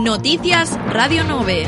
[0.00, 1.66] Noticias Radio 9.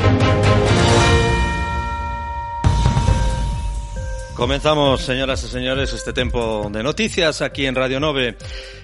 [4.35, 8.33] Comenzamos, señoras e señores, este tempo de noticias aquí en Radio 9.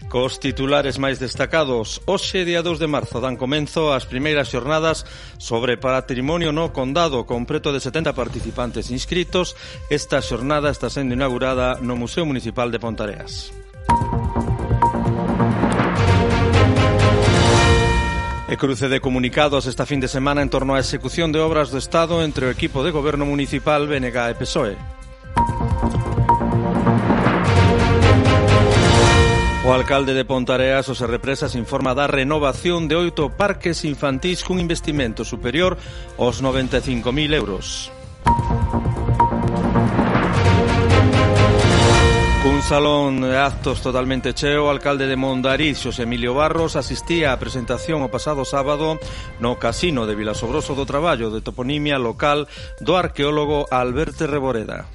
[0.05, 5.09] Cos titulares máis destacados, hoxe día 2 de marzo dan comenzo as primeiras xornadas
[5.41, 9.57] sobre patrimonio no condado, con preto de 70 participantes inscritos.
[9.89, 13.49] Esta xornada está sendo inaugurada no Museo Municipal de Pontareas.
[18.59, 22.21] cruce de comunicados esta fin de semana en torno á execución de obras do Estado
[22.21, 24.75] entre o equipo de goberno municipal BNG e PSOE.
[29.65, 35.23] O alcalde de Pontareas, José Represas, informa da renovación de oito parques infantís cun investimento
[35.23, 35.79] superior
[36.19, 37.89] aos 95.000 euros.
[42.45, 47.99] Un salón de actos totalmente cheo, alcalde de Mondariz, Xosé Emilio Barros, asistía á presentación
[47.99, 48.95] o pasado sábado
[49.43, 52.47] no Casino de Vilasobroso do Traballo de toponimia local
[52.79, 54.87] do arqueólogo Alberto Reboreda.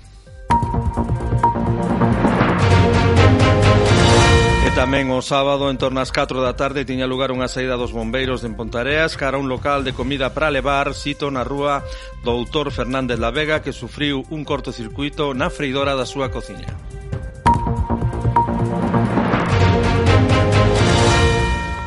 [4.75, 8.43] tamén o sábado en torno ás 4 da tarde tiña lugar unha saída dos bombeiros
[8.43, 11.87] de Pontareas cara a un local de comida para levar sito na rúa
[12.27, 16.75] Doutor Fernández La Vega que sufriu un cortocircuito na freidora da súa cociña.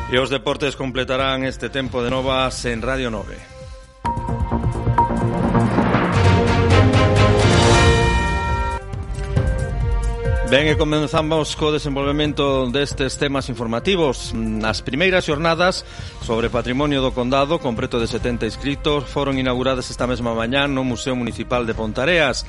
[0.08, 3.58] E os deportes completarán este tempo de novas en Radio 9.
[10.48, 14.32] Ben, e comenzamos co desenvolvemento destes temas informativos.
[14.32, 15.84] Nas primeiras xornadas
[16.24, 20.88] sobre patrimonio do condado, con preto de 70 inscritos, foron inauguradas esta mesma mañá no
[20.88, 22.48] Museo Municipal de Pontareas.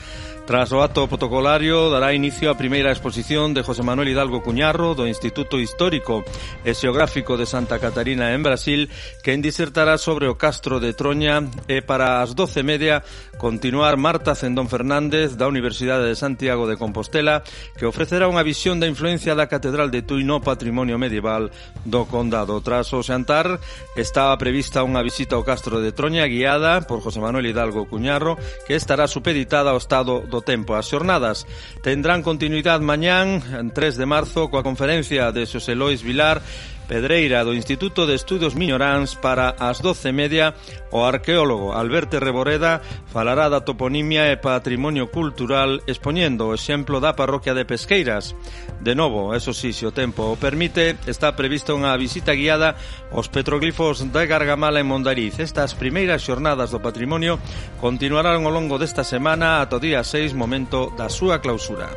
[0.49, 5.05] Tras o acto protocolario dará inicio a primeira exposición de José Manuel Hidalgo Cuñarro do
[5.05, 6.25] Instituto Histórico
[6.65, 8.89] e Xeográfico de Santa Catarina en Brasil
[9.21, 13.05] que disertará sobre o Castro de Troña e para as doce media
[13.37, 17.45] continuar Marta Zendón Fernández da Universidade de Santiago de Compostela
[17.77, 21.53] que ofrecerá unha visión da influencia da Catedral de Tui no patrimonio medieval
[21.85, 22.57] do Condado.
[22.65, 23.61] Tras o xantar
[23.93, 28.33] estaba prevista unha visita ao Castro de Troña guiada por José Manuel Hidalgo Cuñarro
[28.65, 30.75] que estará supeditada ao Estado do tempo.
[30.75, 31.45] As xornadas
[31.81, 33.41] tendrán continuidade mañán,
[33.73, 36.41] 3 de marzo, coa conferencia de Xosé Lois Vilar
[36.89, 40.57] Pedreira do Instituto de Estudos Miñoráns para as 12:30
[40.89, 42.81] o arqueólogo Alberto Reboreda
[43.13, 48.33] falará da toponimia e patrimonio cultural expoñendo o exemplo da parroquia de Pesqueiras.
[48.81, 52.73] De novo, eso sí, se o tempo o permite, está prevista unha visita guiada
[53.13, 55.37] aos petroglifos de Gargamala en Mondariz.
[55.37, 57.37] Estas primeiras xornadas do patrimonio
[57.77, 61.93] continuarán ao longo desta semana ata o día 6, momento da súa clausura.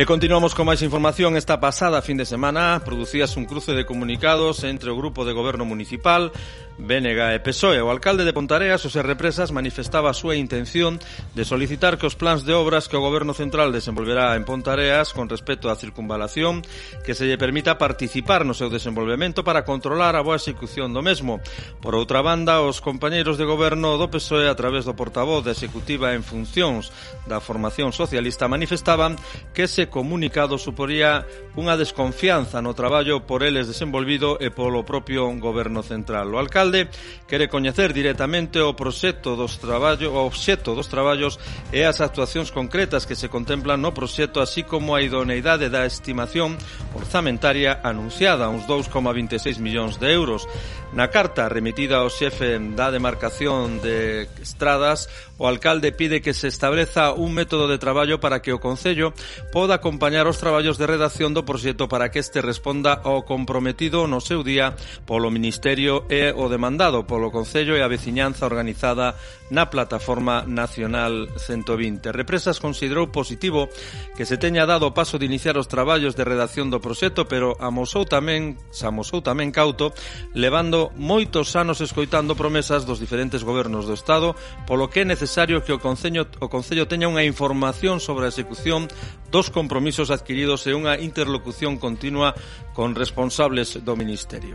[0.00, 1.36] E continuamos con máis información.
[1.36, 5.68] Esta pasada fin de semana producías un cruce de comunicados entre o grupo de goberno
[5.68, 6.32] municipal
[6.80, 7.84] BNG e PSOE.
[7.84, 10.96] O alcalde de Pontareas, José Represas, manifestaba a súa intención
[11.36, 15.28] de solicitar que os plans de obras que o Goberno Central desenvolverá en Pontareas con
[15.28, 16.64] respecto á circunvalación
[17.04, 21.44] que se lle permita participar no seu desenvolvemento para controlar a boa execución do mesmo.
[21.84, 26.16] Por outra banda, os compañeiros de Goberno do PSOE a través do portavoz da Executiva
[26.16, 26.88] en funcións
[27.28, 29.20] da formación socialista manifestaban
[29.52, 35.84] que ese comunicado suporía unha desconfianza no traballo por eles desenvolvido e polo propio Goberno
[35.84, 36.32] Central.
[36.32, 36.88] O alcalde alcalde
[37.26, 41.38] quere coñecer directamente o proxecto dos traballos, o obxecto dos traballos
[41.70, 46.58] e as actuacións concretas que se contemplan no proxecto, así como a idoneidade da estimación
[46.94, 50.46] orzamentaria anunciada, uns 2,26 millóns de euros.
[50.90, 55.06] Na carta remitida ao xefe da demarcación de Estradas,
[55.40, 59.16] O alcalde pide que se estableza un método de traballo para que o Concello
[59.48, 64.20] poda acompañar os traballos de redacción do proxecto para que este responda ao comprometido no
[64.20, 64.76] seu día
[65.08, 69.16] polo Ministerio e o demandado polo Concello e a veciñanza organizada
[69.50, 72.14] na plataforma nacional 120.
[72.14, 73.66] Represas considerou positivo
[74.14, 77.58] que se teña dado o paso de iniciar os traballos de redacción do proxecto, pero
[77.58, 79.90] amosou tamén, se amosou tamén cauto,
[80.32, 84.38] levando moitos anos escoitando promesas dos diferentes gobernos do Estado,
[84.70, 88.86] polo que é necesario que o Concello, o Concello teña unha información sobre a execución
[89.34, 92.38] dos compromisos adquiridos e unha interlocución continua
[92.70, 94.54] con responsables do Ministerio.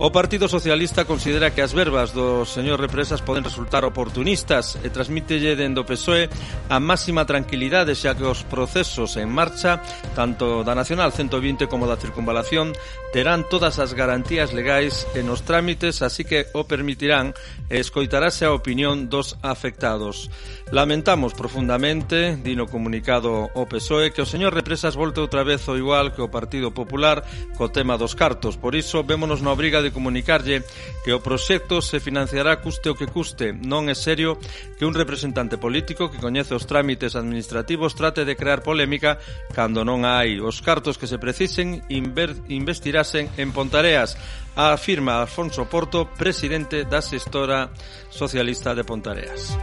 [0.00, 4.92] O Partido Socialista considera que as verbas do señor Represas poden resultar oportunas oportunistas e
[4.92, 6.28] transmítelle dende o PSOE
[6.68, 9.80] a máxima tranquilidade xa que os procesos en marcha
[10.12, 12.76] tanto da Nacional 120 como da Circunvalación
[13.16, 17.32] terán todas as garantías legais e nos trámites así que o permitirán
[17.72, 20.28] e escoitarase a opinión dos afectados.
[20.70, 26.14] Lamentamos profundamente, dino comunicado o PSOE, que o señor Represas volte outra vez o igual
[26.14, 27.26] que o Partido Popular
[27.58, 28.54] co tema dos cartos.
[28.54, 30.62] Por iso, vémonos na obriga de comunicarlle
[31.02, 34.38] que o proxecto se financiará custe o que custe, non é serio
[34.76, 39.22] que un representante político que coñece os trámites administrativos trate de crear polémica
[39.54, 41.86] cando non hai os cartos que se precisen
[42.50, 44.18] investirasen en Pontareas,
[44.58, 47.70] afirma Alfonso Porto, presidente da xestora
[48.10, 49.54] Socialista de Pontareas.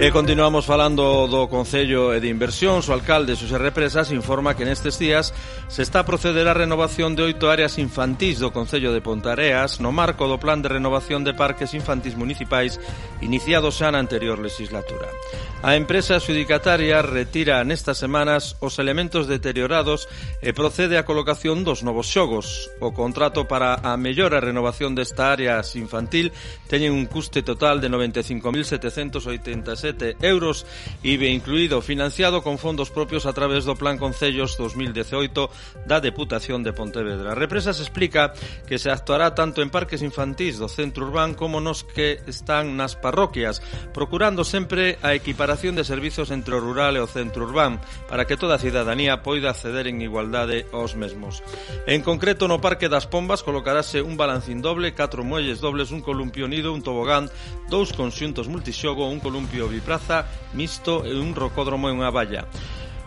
[0.00, 2.88] E continuamos falando do Concello e de Inversións.
[2.88, 5.28] O alcalde Xosé Represas informa que nestes días
[5.68, 9.92] se está a proceder a renovación de oito áreas infantís do Concello de Pontareas no
[9.92, 12.80] marco do Plan de Renovación de Parques Infantís Municipais
[13.20, 15.12] iniciado xa na anterior legislatura.
[15.60, 20.08] A empresa adjudicataria retira nestas semanas os elementos deteriorados
[20.40, 22.72] e procede a colocación dos novos xogos.
[22.80, 26.32] O contrato para a mellora renovación desta área infantil
[26.72, 29.89] teñen un custe total de 95.786
[30.22, 30.64] euros
[31.02, 35.50] IBE incluído, financiado con fondos propios a través do Plan Concellos 2018
[35.88, 37.34] da Deputación de Pontevedra.
[37.34, 38.32] A represa se explica
[38.70, 42.94] que se actuará tanto en parques infantís do centro urbán como nos que están nas
[42.94, 43.58] parroquias,
[43.90, 48.38] procurando sempre a equiparación de servizos entre o rural e o centro urbán, para que
[48.38, 51.42] toda a cidadanía poida acceder en igualdade aos mesmos.
[51.90, 56.46] En concreto, no Parque das Pombas colocarase un balancín doble, catro muelles dobles, un columpio
[56.46, 57.26] nido, un tobogán,
[57.66, 62.46] dous conxuntos multixogo, un columpio vivo Praza mixto e un rocódromo e unha valla.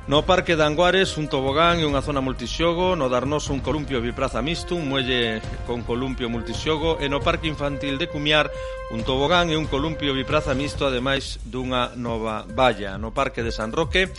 [0.04, 4.44] No Parque de Anguares, un tobogán e unha zona multixogo, no Darnoso un columpio bipraza
[4.44, 8.52] mixto, un muelle con columpio multixogo e no Parque Infantil de Cumiar
[8.92, 13.00] un tobogán e un columpio bipraza mixto ademais dunha nova valla.
[13.00, 14.12] No Parque de San Roque,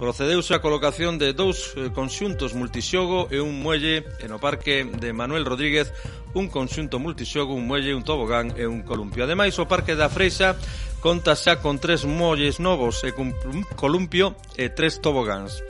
[0.00, 5.12] procedeuse a colocación de dous eh, conxuntos multixogo e un muelle e no parque de
[5.12, 5.92] Manuel Rodríguez
[6.32, 9.28] un conxunto multixogo, un muelle, un tobogán e un columpio.
[9.28, 10.56] Ademais, o Parque da Freixa
[11.04, 13.36] conta xa con tres molles novos e cun
[13.76, 15.60] columpio e tres tobogáns.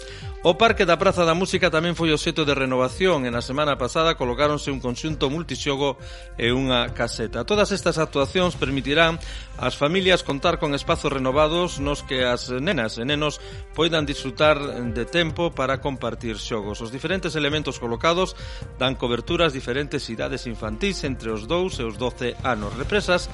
[0.42, 4.16] O Parque da Praza da Música tamén foi obxeto de renovación e na semana pasada
[4.16, 6.00] colocáronse un conxunto multixogo
[6.40, 7.44] e unha caseta.
[7.44, 9.20] Todas estas actuacións permitirán
[9.60, 13.36] ás familias contar con espazos renovados nos que as nenas e nenos
[13.76, 14.56] poidan disfrutar
[14.96, 16.80] de tempo para compartir xogos.
[16.80, 18.32] Os diferentes elementos colocados
[18.80, 22.72] dan coberturas diferentes idades infantís entre os 2 e os 12 anos.
[22.80, 23.28] Represas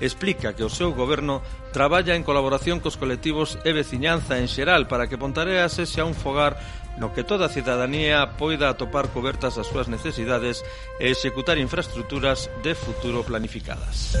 [0.00, 1.42] explica que o seu goberno
[1.72, 6.56] traballa en colaboración cos colectivos e veciñanza en xeral para que Pontareas sexa un fogar
[7.00, 10.60] no que toda a cidadanía poida atopar cobertas as súas necesidades
[11.00, 14.16] e executar infraestructuras de futuro planificadas.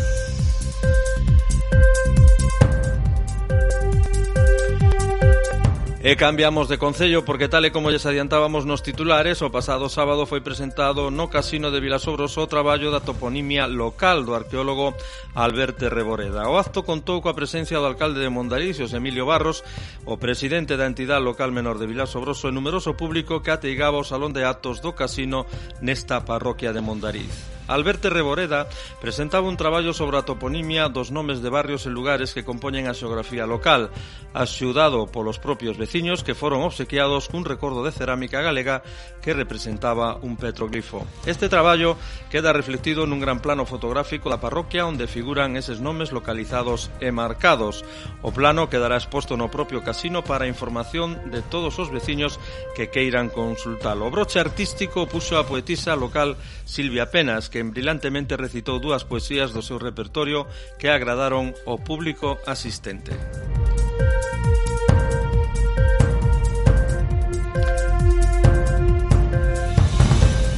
[6.02, 10.26] E cambiamos de concello porque tal e como lles adiantábamos nos titulares, o pasado sábado
[10.26, 14.98] foi presentado no Casino de Vilasobroso o traballo da toponimia local do arqueólogo
[15.38, 16.50] Alberto Reboreda.
[16.50, 19.62] O acto contou coa presencia do alcalde de Mondariz, Emilio Barros,
[20.02, 24.34] o presidente da entidade local menor de Vilasobroso e numeroso público que ateigaba o salón
[24.34, 25.46] de actos do casino
[25.78, 27.61] nesta parroquia de Mondariz.
[27.68, 28.66] Alberto Reboreda
[29.00, 32.96] presentaba un traballo sobre a toponimia dos nomes de barrios e lugares que compoñen a
[32.96, 33.94] xeografía local,
[34.34, 38.82] axudado polos propios veciños que foron obsequiados cun recordo de cerámica galega
[39.20, 41.06] que representaba un petroglifo.
[41.28, 41.94] Este traballo
[42.32, 47.84] queda reflectido nun gran plano fotográfico da parroquia onde figuran eses nomes localizados e marcados.
[48.24, 52.40] O plano quedará exposto no propio casino para información de todos os veciños
[52.74, 54.08] que queiran consultalo.
[54.08, 59.60] O broche artístico puxo a poetisa local Silvia Penas, que brillantemente recitou dúas poesías do
[59.60, 60.48] seu repertorio
[60.80, 63.12] que agradaron ao público asistente.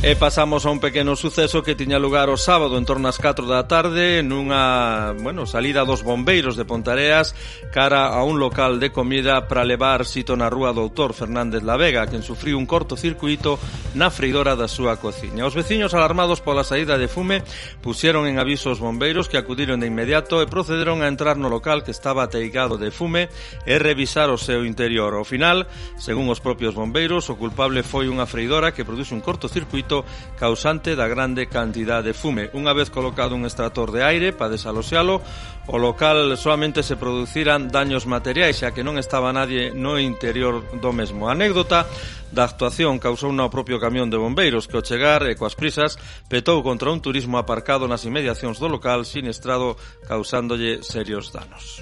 [0.04, 3.48] E pasamos a un pequeno suceso que tiña lugar o sábado en torno ás 4
[3.48, 7.32] da tarde nunha, bueno, salida dos bombeiros de Pontareas
[7.72, 12.04] cara a un local de comida para levar sito na rúa Doutor Fernández La Vega,
[12.04, 13.56] quen sufriu un corto circuito
[13.96, 15.48] na freidora da súa cociña.
[15.48, 17.40] Os veciños alarmados pola saída de fume
[17.80, 21.80] pusieron en aviso os bombeiros que acudiron de inmediato e procederon a entrar no local
[21.80, 23.32] que estaba ateigado de fume
[23.64, 25.16] e revisar o seu interior.
[25.16, 25.64] Ao final,
[25.96, 30.04] según os propios bombeiros, o culpable foi unha freidora que produce un corto circuito efecto
[30.34, 32.50] causante da grande cantidad de fume.
[32.52, 35.22] Unha vez colocado un extractor de aire para desaloxalo,
[35.70, 40.90] o local solamente se producirán daños materiais, xa que non estaba nadie no interior do
[40.92, 41.30] mesmo.
[41.30, 41.86] A anécdota
[42.34, 45.96] da actuación causou no propio camión de bombeiros que ao chegar e coas prisas
[46.28, 51.80] petou contra un turismo aparcado nas inmediacións do local sinestrado causándolle serios danos.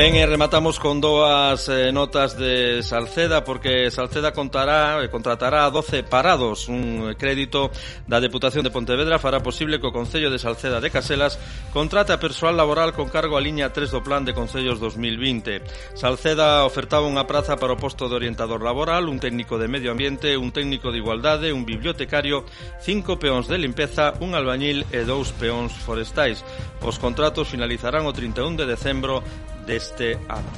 [0.00, 5.68] Ben, e eh, rematamos con dúas eh, notas de Salceda porque Salceda contará eh, contratará
[5.68, 7.68] 12 parados, un eh, crédito
[8.08, 11.36] da Deputación de Pontevedra fará posible que o Concello de Salceda de Caselas
[11.76, 15.92] contrate a persoal laboral con cargo a liña 3 do Plan de Concellos 2020.
[15.92, 20.32] Salceda ofertaba unha praza para o posto de orientador laboral, un técnico de medio ambiente,
[20.40, 22.48] un técnico de igualdade, un bibliotecario,
[22.80, 26.40] cinco peóns de limpeza, un albañil e dous peóns forestais.
[26.80, 29.20] Os contratos finalizarán o 31 de decembro
[29.66, 30.50] deste ano.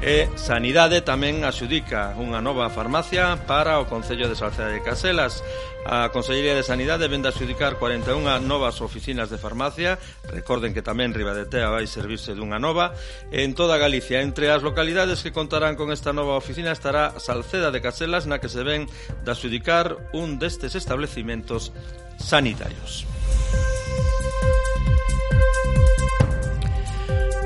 [0.00, 5.44] E Sanidade tamén axudica unha nova farmacia para o Concello de Salceda de Caselas.
[5.84, 10.00] A Consellería de Sanidade vende axudicar 41 novas oficinas de farmacia.
[10.24, 12.96] Recorden que tamén Ribadetea vai servirse dunha nova
[13.28, 14.24] en toda Galicia.
[14.24, 18.48] Entre as localidades que contarán con esta nova oficina estará Salceda de Caselas, na que
[18.48, 21.76] se ven de axudicar un destes establecimentos
[22.16, 23.04] sanitarios.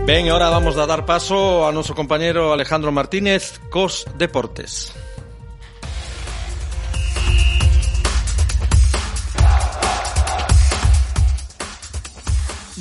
[0.06, 4.92] Ben, ahora vamos a dar paso a noso compañero Alejandro Martínez cos deportes.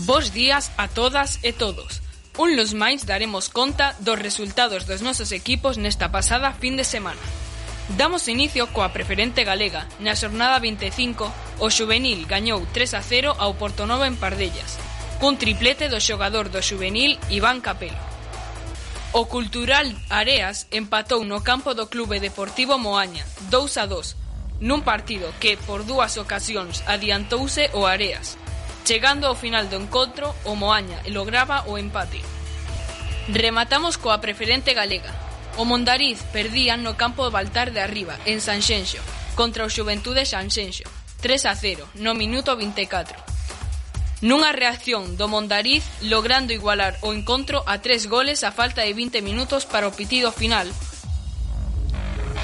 [0.03, 2.03] Bos días a todas e todos.
[2.35, 7.23] Un los máis daremos conta dos resultados dos nosos equipos nesta pasada fin de semana.
[7.95, 9.87] Damos inicio coa preferente galega.
[10.03, 11.31] Na xornada 25,
[11.63, 14.75] o Xuvenil gañou 3 a 0 ao Portonova en Pardellas
[15.19, 17.97] cun triplete do xogador do juvenil Iván Capelo.
[19.13, 23.21] O Cultural Areas empatou no campo do Clube Deportivo Moaña,
[23.53, 24.17] 2 a 2,
[24.65, 28.41] nun partido que por dúas ocasións adiantouse o Areas.
[28.83, 32.25] Chegando ao final do encontro, o Moaña lograba o empate.
[33.29, 35.13] Rematamos coa preferente galega.
[35.61, 38.99] O Mondariz perdía no campo de Baltar de Arriba, en Sanxenxo,
[39.37, 40.89] contra o Xuventude Sanxenxo,
[41.21, 43.32] 3 a 0, no minuto 24
[44.23, 49.19] nunha reacción do Mondariz logrando igualar o encontro a tres goles a falta de 20
[49.19, 50.71] minutos para o pitido final.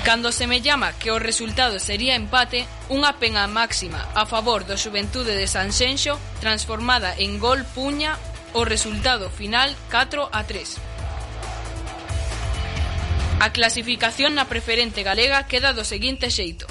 [0.04, 4.76] Cando se me llama que o resultado sería empate, unha pena máxima a favor do
[4.76, 8.20] Xuventude de Sanxenxo transformada en gol puña
[8.52, 13.40] o resultado final 4 a 3.
[13.40, 16.68] A clasificación na preferente galega queda do seguinte xeito.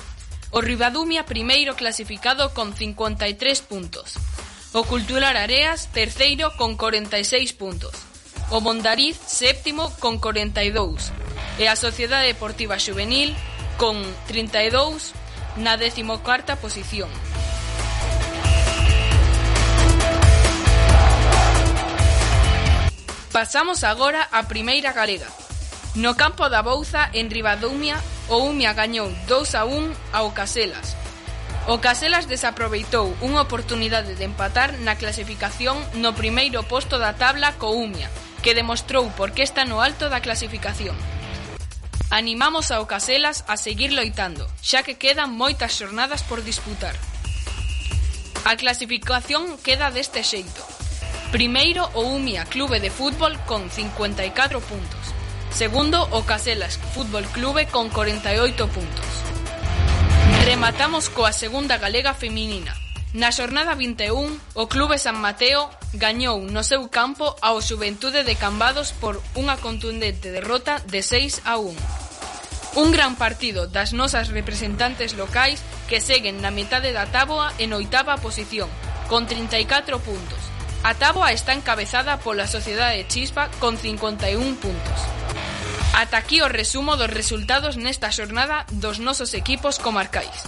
[0.52, 3.24] O Ribadumia primeiro clasificado con 53
[3.64, 4.20] puntos.
[4.72, 7.96] O Cultural Areas terceiro con 46 puntos.
[8.50, 11.08] O Mondariz séptimo con 42
[11.56, 13.32] e a Sociedade Deportiva Xuvenil
[13.80, 13.96] con
[14.28, 15.16] 32
[15.56, 17.08] na 14ª posición.
[23.32, 25.32] Pasamos agora á primeira galega.
[25.96, 27.96] No campo da Bouza, en Ribadumia,
[28.28, 30.97] o Umia gañou 2 a 1 ao Caselas,
[31.68, 37.76] O Caselas desaproveitou unha oportunidade de empatar na clasificación no primeiro posto da tabla co
[37.76, 38.08] Umia,
[38.40, 40.96] que demostrou por que está no alto da clasificación.
[42.08, 46.96] Animamos ao Caselas a seguir loitando, xa que quedan moitas xornadas por disputar.
[48.48, 50.64] A clasificación queda deste xeito.
[51.36, 55.04] Primeiro o Umia Clube de Fútbol con 54 puntos.
[55.52, 59.27] Segundo o Caselas Fútbol Clube con 48 puntos.
[60.48, 62.72] Rematamos coa segunda galega feminina.
[63.12, 68.96] Na xornada 21, o Clube San Mateo gañou no seu campo ao Xuventude de Cambados
[68.96, 72.80] por unha contundente derrota de 6 a 1.
[72.80, 78.16] Un gran partido das nosas representantes locais que seguen na metade da táboa en oitava
[78.16, 78.72] posición,
[79.04, 80.40] con 34 puntos.
[80.80, 84.32] A táboa está encabezada pola Sociedade de Chispa con 51
[84.64, 85.17] puntos.
[85.98, 90.46] Ata aquí o resumo dos resultados nesta xornada dos nosos equipos comarcais.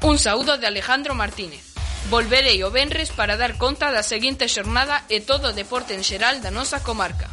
[0.00, 1.60] Un saúdo de Alejandro Martínez.
[2.08, 6.40] Volverei o Benres para dar conta da seguinte xornada e todo o deporte en xeral
[6.40, 7.28] da nosa comarca.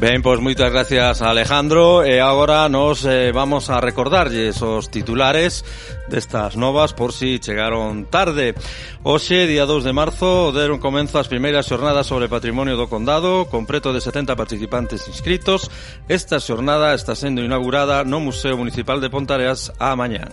[0.00, 4.88] Ben, pois moitas gracias a Alejandro eh, e agora nos eh, vamos a recordarlles os
[4.88, 5.60] titulares
[6.08, 8.56] destas novas por si chegaron tarde.
[9.04, 13.68] Hoxe, día 2 de marzo, deron comenzo as primeiras xornadas sobre patrimonio do condado, con
[13.68, 15.68] preto de 70 participantes inscritos.
[16.08, 20.32] Esta xornada está sendo inaugurada no Museo Municipal de Pontareas a mañán.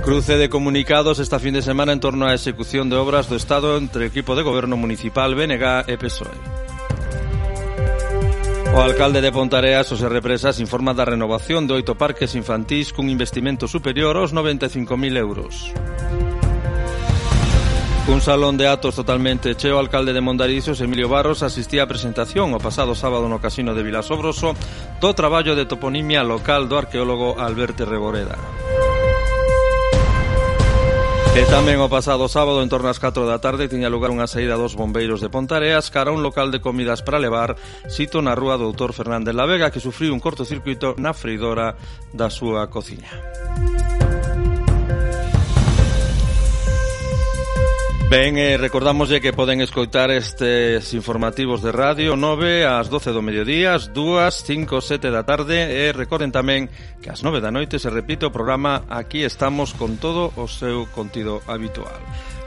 [0.00, 3.76] Cruce de comunicados esta fin de semana en torno á execución de obras do Estado
[3.76, 6.61] entre o equipo de goberno municipal BNG e PSOE.
[8.72, 13.68] O alcalde de Pontareas, José Represas, informa da renovación de oito parques infantís cun investimento
[13.68, 15.76] superior aos 95.000 euros.
[18.08, 22.58] Un salón de atos totalmente cheo, alcalde de Mondarizos, Emilio Barros, asistía á presentación o
[22.58, 24.56] pasado sábado no casino de Vilasobroso
[25.04, 28.40] do traballo de toponimia local do arqueólogo Alberto Reboreda.
[31.32, 34.60] E tamén o pasado sábado en torno ás 4 da tarde tiña lugar unha saída
[34.60, 37.56] dos bombeiros de Pontareas cara a un local de comidas para levar
[37.88, 41.72] sito na rúa Doutor Fernández La Vega que sufriu un cortocircuito na freidora
[42.12, 43.08] da súa cociña.
[48.12, 53.72] Ben, eh, recordamoslle que poden escoitar estes informativos de radio 9 ás 12 do mediodía,
[53.72, 56.68] ás 2, 5, 7 da tarde e recorden tamén
[57.00, 60.84] que ás 9 da noite se repite o programa Aquí estamos con todo o seu
[60.92, 61.96] contido habitual.